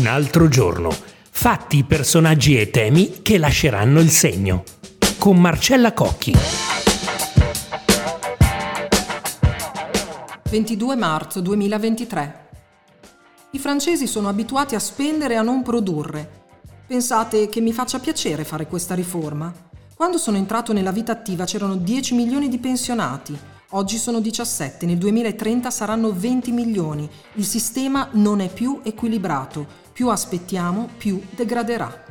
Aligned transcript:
Un 0.00 0.06
altro 0.06 0.48
giorno. 0.48 0.88
Fatti, 1.30 1.84
personaggi 1.84 2.58
e 2.58 2.70
temi 2.70 3.20
che 3.20 3.36
lasceranno 3.36 4.00
il 4.00 4.08
segno. 4.08 4.64
Con 5.18 5.38
Marcella 5.38 5.92
Cocchi. 5.92 6.34
22 10.50 10.96
marzo 10.96 11.42
2023. 11.42 12.48
I 13.50 13.58
francesi 13.58 14.06
sono 14.06 14.30
abituati 14.30 14.74
a 14.74 14.78
spendere 14.78 15.34
e 15.34 15.36
a 15.36 15.42
non 15.42 15.62
produrre. 15.62 16.46
Pensate 16.86 17.50
che 17.50 17.60
mi 17.60 17.74
faccia 17.74 17.98
piacere 17.98 18.44
fare 18.44 18.66
questa 18.66 18.94
riforma? 18.94 19.52
Quando 19.94 20.16
sono 20.16 20.38
entrato 20.38 20.72
nella 20.72 20.92
vita 20.92 21.12
attiva 21.12 21.44
c'erano 21.44 21.76
10 21.76 22.14
milioni 22.14 22.48
di 22.48 22.56
pensionati, 22.56 23.38
oggi 23.70 23.98
sono 23.98 24.20
17, 24.20 24.86
nel 24.86 24.98
2030 24.98 25.70
saranno 25.70 26.12
20 26.12 26.50
milioni. 26.52 27.08
Il 27.34 27.44
sistema 27.44 28.08
non 28.12 28.40
è 28.40 28.52
più 28.52 28.80
equilibrato, 28.82 29.66
più 29.92 30.08
aspettiamo 30.08 30.88
più 30.96 31.20
degraderà. 31.30 32.04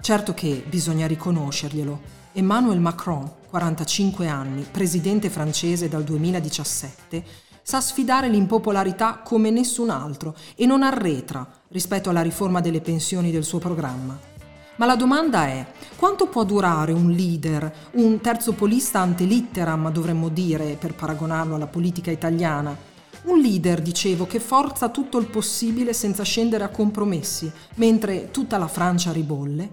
Certo 0.00 0.34
che 0.34 0.64
bisogna 0.66 1.06
riconoscerglielo. 1.06 2.16
Emmanuel 2.32 2.80
Macron, 2.80 3.30
45 3.48 4.28
anni, 4.28 4.66
presidente 4.70 5.28
francese 5.28 5.88
dal 5.88 6.04
2017, 6.04 7.24
sa 7.62 7.80
sfidare 7.80 8.28
l'impopolarità 8.28 9.20
come 9.22 9.50
nessun 9.50 9.90
altro 9.90 10.34
e 10.56 10.64
non 10.66 10.82
arretra 10.82 11.46
rispetto 11.68 12.10
alla 12.10 12.22
riforma 12.22 12.60
delle 12.60 12.80
pensioni 12.80 13.30
del 13.30 13.44
suo 13.44 13.58
programma. 13.58 14.37
Ma 14.78 14.86
la 14.86 14.94
domanda 14.94 15.46
è, 15.46 15.66
quanto 15.96 16.28
può 16.28 16.44
durare 16.44 16.92
un 16.92 17.10
leader, 17.10 17.88
un 17.94 18.20
terzopolista 18.20 19.00
ante 19.00 19.24
litteram 19.24 19.90
dovremmo 19.90 20.28
dire 20.28 20.76
per 20.78 20.94
paragonarlo 20.94 21.56
alla 21.56 21.66
politica 21.66 22.12
italiana? 22.12 22.76
Un 23.24 23.40
leader, 23.40 23.82
dicevo, 23.82 24.28
che 24.28 24.38
forza 24.38 24.88
tutto 24.90 25.18
il 25.18 25.26
possibile 25.26 25.92
senza 25.92 26.22
scendere 26.22 26.62
a 26.62 26.68
compromessi, 26.68 27.50
mentre 27.74 28.30
tutta 28.30 28.56
la 28.56 28.68
Francia 28.68 29.10
ribolle? 29.10 29.68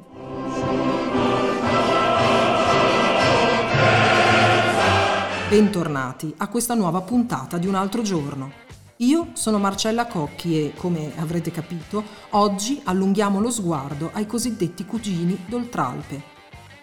Bentornati 5.48 6.34
a 6.38 6.48
questa 6.48 6.74
nuova 6.74 7.02
puntata 7.02 7.60
di 7.60 7.68
un 7.68 7.76
altro 7.76 8.02
giorno. 8.02 8.65
Io 9.00 9.32
sono 9.34 9.58
Marcella 9.58 10.06
Cocchi 10.06 10.58
e, 10.58 10.74
come 10.74 11.12
avrete 11.18 11.52
capito, 11.52 12.02
oggi 12.30 12.80
allunghiamo 12.82 13.42
lo 13.42 13.52
sguardo 13.52 14.10
ai 14.14 14.26
cosiddetti 14.26 14.86
cugini 14.86 15.38
d'Oltralpe. 15.48 16.24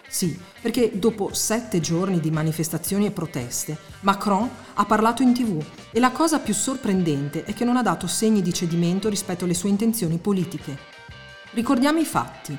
Sì, 0.07 0.39
perché 0.61 0.99
dopo 0.99 1.33
sette 1.33 1.79
giorni 1.79 2.19
di 2.19 2.29
manifestazioni 2.29 3.07
e 3.07 3.11
proteste, 3.11 3.79
Macron 4.01 4.47
ha 4.75 4.85
parlato 4.85 5.23
in 5.23 5.33
tv 5.33 5.59
e 5.89 5.99
la 5.99 6.11
cosa 6.11 6.37
più 6.37 6.53
sorprendente 6.53 7.45
è 7.45 7.53
che 7.55 7.65
non 7.65 7.77
ha 7.77 7.81
dato 7.81 8.05
segni 8.05 8.43
di 8.43 8.53
cedimento 8.53 9.09
rispetto 9.09 9.45
alle 9.45 9.55
sue 9.55 9.69
intenzioni 9.69 10.19
politiche. 10.19 10.77
Ricordiamo 11.53 11.97
i 11.97 12.05
fatti. 12.05 12.55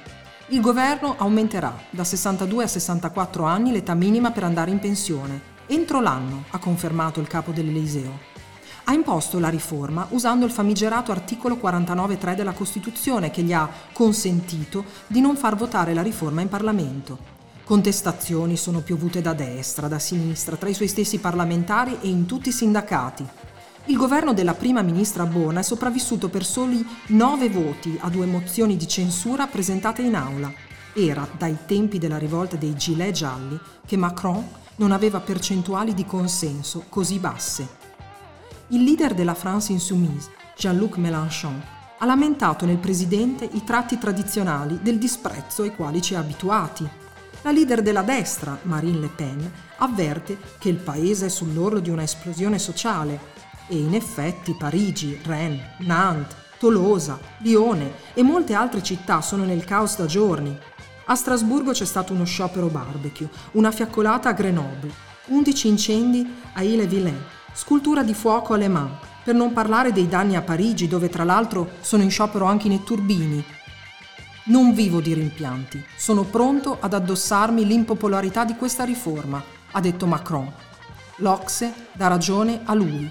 Il 0.49 0.61
governo 0.61 1.15
aumenterà 1.17 1.81
da 1.91 2.03
62 2.03 2.65
a 2.65 2.67
64 2.67 3.45
anni 3.45 3.71
l'età 3.71 3.95
minima 3.95 4.33
per 4.33 4.43
andare 4.43 4.73
in 4.73 4.81
pensione. 4.81 5.53
Entro 5.67 6.01
l'anno, 6.01 6.43
ha 6.51 6.59
confermato 6.59 7.21
il 7.21 7.29
capo 7.29 7.53
dell'Eliseo 7.53 8.34
ha 8.85 8.93
imposto 8.93 9.39
la 9.39 9.49
riforma 9.49 10.07
usando 10.11 10.45
il 10.45 10.51
famigerato 10.51 11.11
articolo 11.11 11.57
49.3 11.57 12.35
della 12.35 12.53
Costituzione 12.53 13.31
che 13.31 13.43
gli 13.43 13.53
ha 13.53 13.69
consentito 13.93 14.85
di 15.07 15.21
non 15.21 15.37
far 15.37 15.57
votare 15.57 15.95
la 15.95 16.03
riforma 16.03 16.43
in 16.43 16.49
Parlamento. 16.49 17.33
Contestazioni 17.65 18.59
sono 18.59 18.81
piovute 18.81 19.23
da 19.23 19.33
destra, 19.33 19.89
da 19.89 19.99
sinistra, 19.99 20.57
tra 20.57 20.69
i 20.69 20.75
suoi 20.75 20.89
stessi 20.89 21.19
parlamentari 21.19 21.97
e 22.03 22.09
in 22.09 22.27
tutti 22.27 22.51
i 22.51 22.53
sindacati. 22.53 23.27
Il 23.87 23.97
governo 23.97 24.35
della 24.35 24.55
prima 24.55 24.83
ministra 24.83 25.25
Bona 25.25 25.61
è 25.61 25.63
sopravvissuto 25.63 26.29
per 26.29 26.45
soli 26.45 26.85
nove 27.09 27.49
voti 27.49 27.99
a 28.01 28.11
due 28.11 28.27
mozioni 28.27 28.77
di 28.77 28.87
censura 28.87 29.47
presentate 29.47 30.03
in 30.03 30.15
aula. 30.15 30.53
Era 30.93 31.27
dai 31.39 31.57
tempi 31.67 31.99
della 31.99 32.19
rivolta 32.19 32.57
dei 32.57 32.75
gilet 32.75 33.13
gialli 33.13 33.59
che 33.87 33.97
Macron 33.97 34.47
non 34.77 34.93
aveva 34.93 35.21
percentuali 35.21 35.95
di 35.95 36.05
consenso 36.05 36.85
così 36.89 37.19
basse. 37.19 37.94
Il 38.75 38.83
leader 38.83 39.15
della 39.15 39.35
France 39.35 39.71
Insoumise, 39.71 40.33
Jean-Luc 40.57 40.97
Mélenchon, 40.97 41.63
ha 41.97 42.05
lamentato 42.05 42.67
nel 42.67 42.79
presidente 42.79 43.49
i 43.53 43.63
tratti 43.63 43.99
tradizionali 43.99 44.81
del 44.83 44.99
disprezzo 44.99 45.63
ai 45.63 45.73
quali 45.73 46.03
ci 46.03 46.17
ha 46.17 46.19
abituati. 46.19 46.85
La 47.43 47.53
leader 47.53 47.83
della 47.83 48.03
destra, 48.03 48.59
Marine 48.63 48.99
Le 48.99 49.11
Pen, 49.15 49.53
avverte 49.77 50.37
che 50.59 50.71
il 50.71 50.79
paese 50.79 51.27
è 51.27 51.29
sull'orlo 51.29 51.79
di 51.79 51.89
una 51.89 52.03
esplosione 52.03 52.59
sociale 52.59 53.21
e 53.69 53.77
in 53.77 53.95
effetti 53.95 54.57
Parigi, 54.59 55.21
Rennes, 55.23 55.77
Nantes, 55.79 56.35
Tolosa, 56.59 57.21
Lione 57.43 57.93
e 58.13 58.25
molte 58.25 58.55
altre 58.55 58.83
città 58.83 59.21
sono 59.21 59.45
nel 59.45 59.65
caos 59.65 59.97
da 59.97 60.07
giorni. 60.07 60.59
A 61.05 61.15
Strasburgo 61.15 61.71
c'è 61.71 61.85
stato 61.85 62.13
uno 62.13 62.25
sciopero 62.25 62.67
barbecue, 62.67 63.29
una 63.53 63.71
fiaccolata 63.71 64.31
a 64.31 64.33
Grenoble, 64.33 64.93
11 65.27 65.69
incendi 65.69 66.29
a 66.55 66.63
Ille-Villain 66.63 67.34
Scultura 67.57 68.03
di 68.03 68.15
fuoco 68.15 68.53
a 68.53 68.57
Le 68.57 68.67
Mans, 68.67 68.99
per 69.23 69.37
non 69.37 69.53
parlare 69.53 69.93
dei 69.93 70.09
danni 70.09 70.35
a 70.35 70.43
Parigi, 70.43 70.89
dove 70.89 71.09
tra 71.09 71.23
l'altro 71.23 71.71
sono 71.83 72.03
in 72.03 72.11
sciopero 72.11 72.47
anche 72.47 72.67
i 72.67 72.71
netturbini. 72.71 73.45
Non 74.47 74.75
vivo 74.75 75.01
di 75.01 75.15
rimpianti, 75.15 75.83
sono 75.97 76.25
pronto 76.25 76.79
ad 76.81 76.95
addossarmi 76.95 77.65
l'impopolarità 77.65 78.45
di 78.45 78.57
questa 78.57 78.83
riforma, 78.83 79.41
ha 79.71 79.81
detto 79.81 80.05
Macron. 80.05 80.53
L'Ocse 81.19 81.73
dà 81.93 82.09
ragione 82.09 82.63
a 82.65 82.75
lui. 82.75 83.09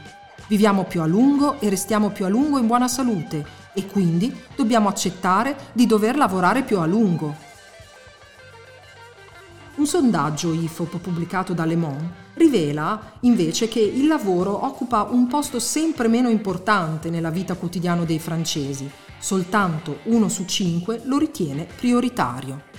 Viviamo 0.48 0.84
più 0.84 1.02
a 1.02 1.06
lungo 1.06 1.62
e 1.62 1.70
restiamo 1.70 2.10
più 2.10 2.26
a 2.26 2.30
lungo 2.30 2.60
in 2.60 2.68
buona 2.68 2.90
salute 2.90 3.46
e 3.74 3.88
quindi 3.88 4.38
dobbiamo 4.58 4.90
accettare 4.90 5.56
di 5.72 5.86
dover 5.86 6.18
lavorare 6.18 6.64
più 6.64 6.80
a 6.80 6.86
lungo. 6.86 7.34
Un 9.76 9.86
sondaggio 9.86 10.52
IFOP 10.52 10.98
pubblicato 10.98 11.54
da 11.54 11.64
Le 11.64 11.76
Monde 11.78 12.23
rivela 12.36 13.14
invece 13.22 13.68
che 13.68 13.80
il 13.80 14.08
lavoro 14.08 14.66
occupa 14.66 15.04
un 15.04 15.28
posto 15.28 15.60
sempre 15.60 16.08
meno 16.08 16.30
importante 16.30 17.10
nella 17.10 17.30
vita 17.30 17.56
quotidiana 17.56 18.04
dei 18.04 18.20
francesi, 18.20 18.90
soltanto 19.20 20.00
uno 20.04 20.30
su 20.30 20.46
cinque 20.46 21.02
lo 21.06 21.18
ritiene 21.18 21.68
prioritario. 21.76 22.72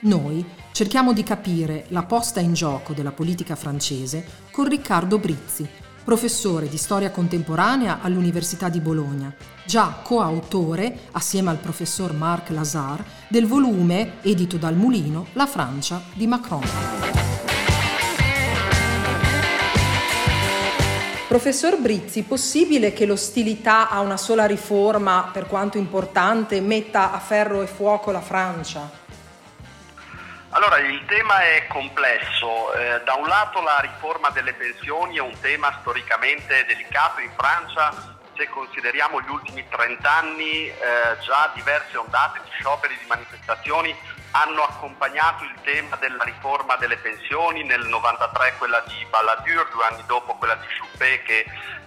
Noi 0.00 0.44
cerchiamo 0.72 1.12
di 1.12 1.22
capire 1.22 1.84
la 1.88 2.04
posta 2.04 2.40
in 2.40 2.54
gioco 2.54 2.92
della 2.92 3.12
politica 3.12 3.54
francese 3.56 4.24
con 4.50 4.66
Riccardo 4.66 5.18
Brizzi, 5.18 5.68
professore 6.02 6.68
di 6.68 6.78
storia 6.78 7.10
contemporanea 7.10 8.00
all'Università 8.00 8.68
di 8.68 8.80
Bologna, 8.80 9.34
già 9.66 10.00
coautore, 10.02 11.00
assieme 11.12 11.50
al 11.50 11.58
professor 11.58 12.14
Marc 12.14 12.50
Lazare, 12.50 13.04
del 13.28 13.46
volume 13.46 14.14
edito 14.22 14.56
dal 14.56 14.76
Mulino 14.76 15.26
La 15.34 15.46
Francia 15.46 16.02
di 16.14 16.26
Macron. 16.26 17.29
Professor 21.30 21.78
Brizzi, 21.78 22.24
possibile 22.24 22.92
che 22.92 23.06
l'ostilità 23.06 23.88
a 23.88 24.00
una 24.00 24.16
sola 24.16 24.46
riforma, 24.46 25.30
per 25.32 25.46
quanto 25.46 25.78
importante, 25.78 26.60
metta 26.60 27.12
a 27.12 27.20
ferro 27.20 27.62
e 27.62 27.68
fuoco 27.68 28.10
la 28.10 28.20
Francia? 28.20 28.90
Allora, 30.48 30.78
il 30.78 31.04
tema 31.06 31.40
è 31.42 31.68
complesso. 31.68 32.72
Eh, 32.72 33.02
da 33.04 33.14
un 33.14 33.28
lato 33.28 33.62
la 33.62 33.78
riforma 33.78 34.30
delle 34.30 34.54
pensioni 34.54 35.18
è 35.18 35.20
un 35.20 35.38
tema 35.40 35.72
storicamente 35.82 36.64
delicato 36.66 37.20
in 37.20 37.30
Francia. 37.36 38.18
Se 38.36 38.48
consideriamo 38.48 39.20
gli 39.20 39.30
ultimi 39.30 39.64
30 39.68 40.10
anni, 40.12 40.66
eh, 40.66 40.74
già 41.20 41.52
diverse 41.54 41.96
ondate 41.96 42.40
di 42.42 42.50
scioperi, 42.58 42.98
di 42.98 43.06
manifestazioni 43.06 43.94
hanno 44.32 44.62
accompagnato 44.62 45.44
il 45.44 45.54
tema 45.62 45.96
della 45.96 46.22
riforma 46.24 46.76
delle 46.76 46.96
pensioni, 46.96 47.64
nel 47.64 47.86
93 47.86 48.54
quella 48.58 48.82
di 48.86 49.06
Balladur, 49.08 49.68
due 49.70 49.84
anni 49.84 50.02
dopo 50.06 50.34
quella 50.34 50.54
di 50.54 50.66
Juppé 50.66 51.22
che 51.22 51.44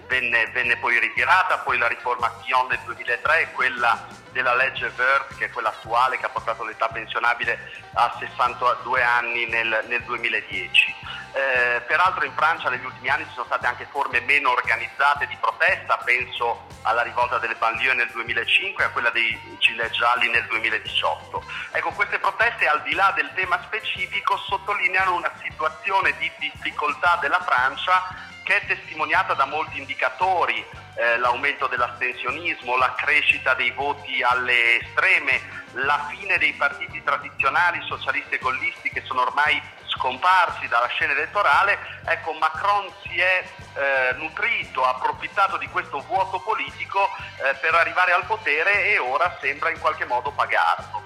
venne, 0.08 0.48
venne 0.48 0.78
poi 0.78 1.00
ritirata, 1.00 1.60
poi 1.60 1.78
la 1.78 1.88
riforma 1.88 2.32
Fillon 2.42 2.68
nel 2.68 2.80
2003 2.86 3.40
e 3.40 3.52
quella 3.52 4.08
della 4.32 4.56
legge 4.56 4.90
Vert, 4.90 5.38
che 5.38 5.46
è 5.46 5.50
quella 5.50 5.70
attuale 5.70 6.18
che 6.18 6.26
ha 6.26 6.30
portato 6.30 6.64
l'età 6.64 6.88
pensionabile 6.88 7.58
a 7.94 8.16
62 8.20 9.04
anni 9.04 9.46
nel, 9.46 9.86
nel 9.88 10.04
2010. 10.04 10.96
Eh, 11.36 11.82
peraltro 11.88 12.26
in 12.26 12.34
Francia 12.34 12.70
negli 12.70 12.86
ultimi 12.86 13.10
anni 13.10 13.26
ci 13.26 13.34
sono 13.34 13.46
state 13.46 13.66
anche 13.66 13.88
forme 13.90 14.20
meno 14.20 14.52
organizzate 14.52 15.26
di 15.26 15.36
protesta, 15.42 15.98
penso 15.98 16.68
alla 16.84 17.02
rivolta 17.02 17.40
delle 17.40 17.56
banlieue 17.56 17.96
nel 17.96 18.10
2005 18.12 18.84
e 18.84 18.88
a 18.88 18.90
quella 18.92 19.10
dei 19.10 19.58
gialli 19.92 20.30
nel 20.30 20.46
2018. 20.46 21.44
Ecco, 21.72 21.92
queste 21.92 22.20
proteste 22.20 22.68
al 22.68 22.84
di 22.84 22.94
là 22.94 23.12
del 23.16 23.32
tema 23.34 23.60
specifico 23.64 24.38
sottolineano 24.38 25.16
una 25.16 25.32
situazione 25.42 26.16
di 26.18 26.30
difficoltà 26.38 27.18
della 27.20 27.42
Francia 27.42 28.32
che 28.44 28.62
è 28.62 28.66
testimoniata 28.68 29.34
da 29.34 29.46
molti 29.46 29.80
indicatori, 29.80 30.64
eh, 30.96 31.18
l'aumento 31.18 31.68
dell'astensionismo, 31.68 32.78
la 32.78 32.94
crescita 32.94 33.54
dei 33.54 33.72
voti 33.72 34.22
alle 34.22 34.82
estreme, 34.82 35.42
la 35.74 36.06
fine 36.10 36.38
dei 36.38 36.54
partiti 36.54 37.02
tradizionali 37.02 37.82
socialisti 37.88 38.36
e 38.36 38.40
gollisti 38.40 38.90
che 38.90 39.02
sono 39.06 39.22
ormai 39.22 39.60
scomparsi 39.96 40.68
dalla 40.68 40.88
scena 40.88 41.14
elettorale, 41.14 41.78
ecco 42.06 42.34
Macron 42.34 42.92
si 43.04 43.20
è 43.20 43.44
eh, 43.76 44.16
nutrito, 44.18 44.84
ha 44.84 44.90
approfittato 44.90 45.58
di 45.58 45.68
questo 45.68 46.04
vuoto 46.08 46.40
politico 46.40 47.10
eh, 47.38 47.56
per 47.56 47.74
arrivare 47.76 48.12
al 48.12 48.26
potere 48.26 48.86
e 48.94 48.98
ora 48.98 49.38
sembra 49.42 49.70
in 49.70 49.80
qualche 49.80 50.06
modo 50.06 50.32
pagarlo. 50.32 51.02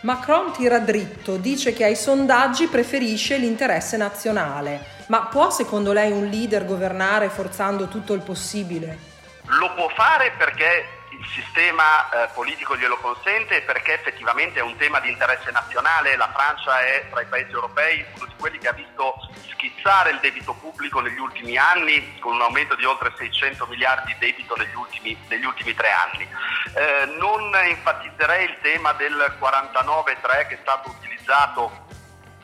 Macron 0.00 0.52
tira 0.52 0.78
dritto, 0.80 1.36
dice 1.36 1.72
che 1.72 1.84
ai 1.84 1.96
sondaggi 1.96 2.66
preferisce 2.66 3.38
l'interesse 3.38 3.96
nazionale. 3.96 4.92
Ma 5.06 5.22
può 5.22 5.50
secondo 5.50 5.92
lei 5.92 6.12
un 6.12 6.26
leader 6.26 6.66
governare 6.66 7.30
forzando 7.30 7.88
tutto 7.88 8.12
il 8.12 8.20
possibile? 8.20 8.98
Lo 9.46 9.72
può 9.74 9.88
fare 9.88 10.32
perché 10.36 10.93
il 11.18 11.26
sistema 11.28 12.08
eh, 12.10 12.28
politico 12.34 12.76
glielo 12.76 12.96
consente 12.98 13.62
perché 13.62 13.94
effettivamente 13.94 14.58
è 14.58 14.62
un 14.62 14.76
tema 14.76 15.00
di 15.00 15.10
interesse 15.10 15.50
nazionale. 15.50 16.16
La 16.16 16.30
Francia 16.32 16.80
è 16.80 17.06
tra 17.10 17.20
i 17.20 17.26
paesi 17.26 17.52
europei 17.52 18.04
uno 18.16 18.26
di 18.26 18.34
quelli 18.38 18.58
che 18.58 18.68
ha 18.68 18.72
visto 18.72 19.14
schizzare 19.52 20.10
il 20.10 20.20
debito 20.20 20.54
pubblico 20.54 21.00
negli 21.00 21.18
ultimi 21.18 21.56
anni 21.56 22.18
con 22.18 22.34
un 22.34 22.42
aumento 22.42 22.74
di 22.74 22.84
oltre 22.84 23.12
600 23.16 23.66
miliardi 23.66 24.12
di 24.12 24.18
debito 24.18 24.56
negli 24.56 24.74
ultimi, 24.74 25.16
negli 25.28 25.44
ultimi 25.44 25.74
tre 25.74 25.90
anni. 25.90 26.28
Eh, 26.74 27.06
non 27.18 27.54
enfatizzerei 27.54 28.44
il 28.44 28.58
tema 28.60 28.92
del 28.92 29.36
49-3 29.40 30.48
che 30.48 30.54
è 30.54 30.58
stato 30.60 30.90
utilizzato 30.90 31.83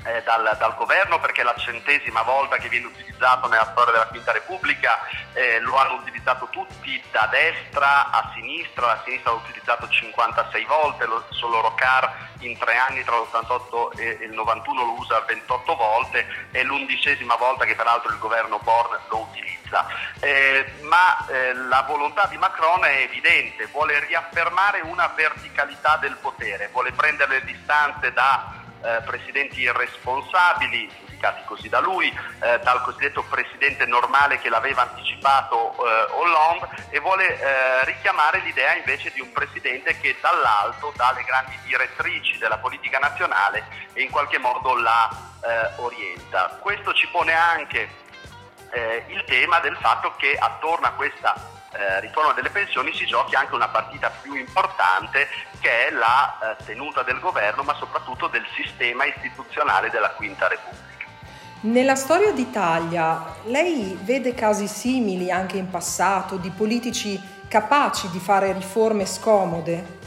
eh, 0.05 0.23
dal, 0.23 0.57
dal, 0.59 0.75
governo 0.77 1.21
perché 1.21 1.43
è 1.43 1.45
la 1.45 1.57
centesima 1.57 2.23
volta 2.23 2.57
che 2.57 2.69
viene 2.69 2.87
utilizzato 2.87 3.49
nella 3.49 3.69
storia 3.71 3.93
della 3.93 4.07
Quinta 4.07 4.33
Repubblica, 4.33 4.99
eh, 5.35 5.61
lo 5.61 5.77
hanno 5.77 5.95
utilizzato 5.95 6.49
tutti 6.51 7.03
da 7.11 7.29
destra 7.31 8.11
a 8.11 8.31
sinistra, 8.35 8.87
la 8.87 9.01
sinistra 9.05 9.33
l'ha 9.33 9.37
utilizzato 9.37 9.89
56 9.89 10.65
volte, 10.65 11.07
lo, 11.07 11.25
solo 11.31 11.61
Rocard 11.61 12.29
in 12.41 12.57
tre 12.57 12.77
anni 12.77 13.05
tra 13.05 13.17
l'88 13.17 13.99
e 13.99 14.19
il 14.23 14.33
91 14.33 14.85
lo 14.85 14.93
usa 14.93 15.21
28 15.21 15.77
volte, 15.77 16.27
è 16.51 16.63
l'undicesima 16.63 17.37
volta 17.37 17.65
che 17.65 17.75
peraltro 17.75 18.11
il 18.11 18.19
governo 18.19 18.59
Born 18.59 18.99
lo 19.09 19.19
utilizza. 19.19 19.87
Eh, 20.21 20.73
ma 20.83 21.27
eh, 21.27 21.55
la 21.55 21.83
volontà 21.83 22.27
di 22.27 22.37
Macron 22.39 22.85
è 22.85 23.03
evidente, 23.03 23.67
vuole 23.67 24.01
riaffermare 24.01 24.81
una 24.81 25.07
verticalità 25.15 25.97
del 25.97 26.17
potere, 26.17 26.71
vuole 26.73 26.93
prendere 26.93 27.39
le 27.39 27.45
distanze 27.45 28.13
da 28.13 28.59
eh, 28.83 29.01
presidenti 29.05 29.61
irresponsabili, 29.61 30.91
indicati 31.01 31.45
così 31.45 31.69
da 31.69 31.81
lui, 31.81 32.09
eh, 32.09 32.59
dal 32.61 32.83
cosiddetto 32.83 33.23
presidente 33.25 33.87
normale 33.87 34.39
che 34.39 34.49
l'aveva 34.49 34.83
anticipato 34.83 35.73
eh, 35.73 36.13
Hollande 36.13 36.69
e 36.91 36.99
vuole 37.01 37.39
eh, 37.39 37.85
richiamare 37.85 38.41
l'idea 38.41 38.75
invece 38.75 39.11
di 39.13 39.21
un 39.21 39.31
presidente 39.33 39.99
che 40.01 40.17
dall'alto 40.21 40.93
dà 40.97 41.13
le 41.13 41.25
grandi 41.25 41.59
direttrici 41.65 42.39
della 42.39 42.59
politica 42.59 42.99
nazionale 42.99 43.65
e 43.93 44.03
in 44.03 44.11
qualche 44.11 44.39
modo 44.39 44.75
la 44.77 45.09
eh, 45.45 45.81
orienta. 45.81 46.59
Questo 46.61 46.93
ci 46.95 47.07
pone 47.09 47.33
anche 47.35 47.89
eh, 48.71 49.05
il 49.09 49.25
tema 49.25 49.61
del 49.61 49.77
fatto 49.77 50.15
che 50.17 50.37
attorno 50.39 50.87
a 50.87 50.93
questa 50.93 51.59
eh, 51.73 52.01
riforma 52.01 52.33
delle 52.33 52.51
pensioni 52.51 52.93
si 52.95 53.07
giochi 53.07 53.35
anche 53.35 53.55
una 53.55 53.69
partita 53.69 54.11
più 54.23 54.35
importante 54.35 55.29
che 55.61 55.89
è 55.89 55.91
la 55.93 56.57
eh, 56.59 56.65
tenuta 56.65 57.03
del 57.03 57.21
governo 57.21 57.63
ma 57.63 57.75
soprattutto 57.75 58.27
del 58.29 58.45
sistema 58.55 59.05
istituzionale 59.05 59.91
della 59.91 60.11
Quinta 60.11 60.49
Repubblica. 60.49 60.89
Nella 61.63 61.95
storia 61.95 62.33
d'Italia 62.33 63.35
lei 63.45 63.99
vede 64.03 64.35
casi 64.35 64.67
simili 64.67 65.31
anche 65.31 65.59
in 65.59 65.69
passato 65.69 66.37
di 66.37 66.51
politici 66.51 67.21
capaci 67.47 68.09
di 68.11 68.19
fare 68.19 68.53
riforme 68.53 69.05
scomode? 69.05 69.99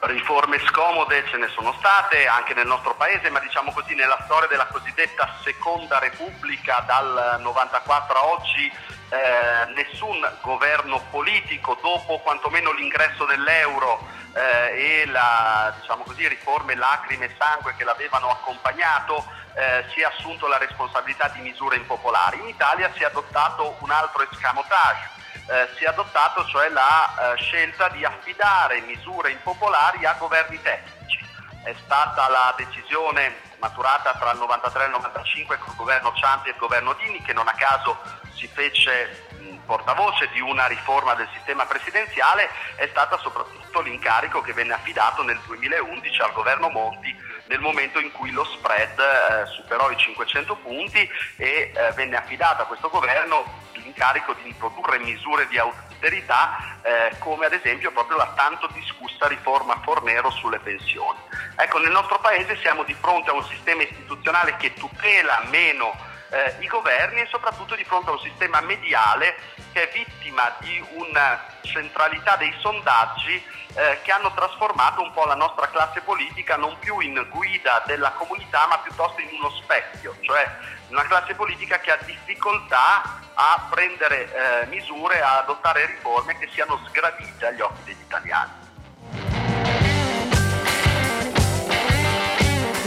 Riforme 0.00 0.60
scomode 0.60 1.26
ce 1.28 1.36
ne 1.38 1.48
sono 1.48 1.74
state 1.78 2.26
anche 2.28 2.54
nel 2.54 2.66
nostro 2.66 2.94
paese, 2.94 3.30
ma 3.30 3.40
diciamo 3.40 3.72
così 3.72 3.94
nella 3.94 4.18
storia 4.24 4.46
della 4.46 4.66
cosiddetta 4.66 5.34
Seconda 5.42 5.98
Repubblica 5.98 6.84
dal 6.86 7.38
94 7.40 8.18
a 8.18 8.26
oggi 8.26 8.72
eh, 9.10 9.72
nessun 9.74 10.20
governo 10.42 11.02
politico 11.10 11.76
dopo 11.82 12.18
quantomeno 12.18 12.72
l'ingresso 12.72 13.24
dell'euro 13.24 14.06
eh, 14.34 15.02
e 15.02 15.06
la 15.06 15.74
diciamo 15.80 16.04
così, 16.04 16.28
riforme 16.28 16.76
lacrime 16.76 17.24
e 17.26 17.34
sangue 17.36 17.74
che 17.76 17.82
l'avevano 17.82 18.30
accompagnato 18.30 19.24
eh, 19.54 19.84
si 19.92 20.00
è 20.00 20.04
assunto 20.04 20.46
la 20.46 20.58
responsabilità 20.58 21.28
di 21.34 21.40
misure 21.40 21.76
impopolari. 21.76 22.38
In 22.38 22.48
Italia 22.48 22.88
si 22.94 23.02
è 23.02 23.06
adottato 23.06 23.76
un 23.80 23.90
altro 23.90 24.22
escamotage, 24.30 25.10
eh, 25.48 25.68
si 25.76 25.84
è 25.84 25.88
adottato 25.88 26.44
cioè 26.46 26.68
la 26.68 27.32
eh, 27.32 27.36
scelta 27.36 27.88
di 27.88 28.04
affidare 28.04 28.80
misure 28.82 29.30
impopolari 29.30 30.04
a 30.04 30.14
governi 30.18 30.60
tecnici. 30.60 31.18
È 31.64 31.74
stata 31.84 32.28
la 32.28 32.54
decisione 32.56 33.46
maturata 33.58 34.14
tra 34.14 34.30
il 34.30 34.38
93 34.38 34.82
e 34.82 34.86
il 34.86 34.92
95 34.92 35.58
con 35.58 35.70
il 35.70 35.76
governo 35.76 36.12
Ciampi 36.14 36.48
e 36.48 36.52
il 36.52 36.58
governo 36.58 36.92
Dini 36.94 37.22
che 37.22 37.32
non 37.32 37.48
a 37.48 37.54
caso 37.54 37.98
si 38.34 38.46
fece 38.46 39.26
portavoce 39.68 40.30
di 40.32 40.40
una 40.40 40.66
riforma 40.66 41.14
del 41.14 41.28
sistema 41.34 41.66
presidenziale 41.66 42.48
è 42.76 42.88
stata 42.90 43.18
soprattutto 43.18 43.82
l'incarico 43.82 44.40
che 44.40 44.54
venne 44.54 44.72
affidato 44.72 45.22
nel 45.22 45.38
2011 45.44 46.22
al 46.22 46.32
governo 46.32 46.70
Monti 46.70 47.14
nel 47.48 47.60
momento 47.60 47.98
in 48.00 48.10
cui 48.12 48.30
lo 48.30 48.44
spread 48.44 48.98
eh, 48.98 49.46
superò 49.46 49.90
i 49.90 49.96
500 49.98 50.56
punti 50.56 51.06
e 51.36 51.72
eh, 51.74 51.92
venne 51.92 52.16
affidato 52.16 52.62
a 52.62 52.66
questo 52.66 52.88
governo 52.88 53.66
l'incarico 53.88 54.34
di 54.34 54.48
introdurre 54.48 54.98
misure 54.98 55.48
di 55.48 55.58
austerità 55.58 56.78
eh, 56.82 57.16
come 57.18 57.46
ad 57.46 57.52
esempio 57.52 57.90
proprio 57.90 58.18
la 58.18 58.32
tanto 58.36 58.68
discussa 58.72 59.26
riforma 59.26 59.80
Fornero 59.82 60.30
sulle 60.30 60.58
pensioni. 60.58 61.18
Ecco, 61.56 61.78
nel 61.78 61.90
nostro 61.90 62.18
Paese 62.20 62.56
siamo 62.58 62.84
di 62.84 62.94
fronte 62.94 63.30
a 63.30 63.34
un 63.34 63.44
sistema 63.44 63.82
istituzionale 63.82 64.56
che 64.58 64.74
tutela 64.74 65.42
meno 65.50 66.07
eh, 66.30 66.56
i 66.60 66.66
governi 66.66 67.20
e 67.20 67.26
soprattutto 67.26 67.74
di 67.74 67.84
fronte 67.84 68.10
a 68.10 68.12
un 68.12 68.20
sistema 68.20 68.60
mediale 68.60 69.36
che 69.72 69.88
è 69.88 69.92
vittima 69.92 70.54
di 70.60 70.84
una 70.92 71.44
centralità 71.62 72.36
dei 72.36 72.54
sondaggi 72.58 73.42
eh, 73.74 73.98
che 74.02 74.10
hanno 74.10 74.32
trasformato 74.32 75.02
un 75.02 75.12
po' 75.12 75.24
la 75.24 75.34
nostra 75.34 75.68
classe 75.68 76.00
politica 76.00 76.56
non 76.56 76.78
più 76.78 77.00
in 77.00 77.26
guida 77.30 77.82
della 77.86 78.12
comunità 78.12 78.66
ma 78.66 78.78
piuttosto 78.78 79.20
in 79.20 79.28
uno 79.32 79.50
specchio, 79.50 80.16
cioè 80.20 80.48
una 80.88 81.02
classe 81.02 81.34
politica 81.34 81.78
che 81.78 81.92
ha 81.92 81.98
difficoltà 82.04 83.20
a 83.34 83.66
prendere 83.70 84.62
eh, 84.62 84.66
misure, 84.66 85.20
a 85.20 85.38
adottare 85.38 85.86
riforme 85.86 86.36
che 86.38 86.48
siano 86.52 86.80
sgradite 86.88 87.46
agli 87.46 87.60
occhi 87.60 87.84
degli 87.84 88.00
italiani. 88.00 88.67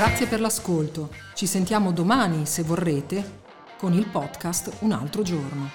Grazie 0.01 0.25
per 0.25 0.42
l'ascolto. 0.42 1.12
Ci 1.36 1.45
sentiamo 1.45 1.92
domani, 1.92 2.48
se 2.48 2.63
vorrete, 2.63 3.42
con 3.77 3.94
il 3.94 4.07
podcast 4.07 4.77
Un 4.80 4.94
altro 4.94 5.21
giorno. 5.21 5.69